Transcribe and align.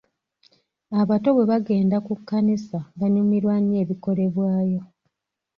Abato 1.01 1.29
bwe 1.35 1.45
bagenda 1.51 1.97
ku 2.05 2.13
kkanisa 2.19 2.77
banyumirwa 2.99 3.55
nnyo 3.61 3.77
ebikolebwayo. 3.83 4.81